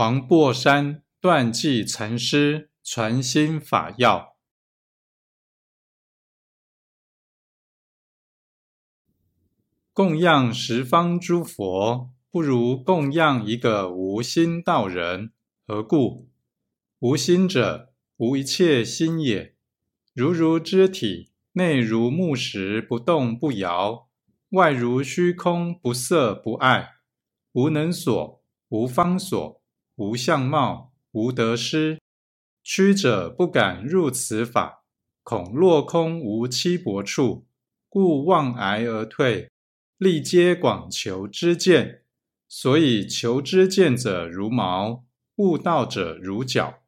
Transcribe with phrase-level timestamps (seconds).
[0.00, 4.34] 黄檗山断际禅师传心法要：
[9.92, 15.34] 供养十方诸佛，不如供养一个无心道人。
[15.66, 16.30] 何故？
[17.00, 19.54] 无心者，无一切心也。
[20.14, 24.08] 如如之体，内如木石，不动不摇；
[24.52, 26.94] 外如虚空，不色不爱，
[27.52, 29.60] 无能所，无方所。
[30.00, 32.00] 无相貌，无得失，
[32.62, 34.82] 屈者不敢入此法，
[35.22, 37.46] 恐落空无栖薄处，
[37.86, 39.50] 故望癌而退。
[39.98, 42.04] 力皆广求知见，
[42.48, 45.04] 所以求知见者如毛，
[45.36, 46.79] 悟道者如角。